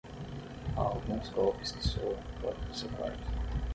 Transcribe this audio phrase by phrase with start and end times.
[0.75, 3.27] Há alguns golpes que soam na porta do seu quarto.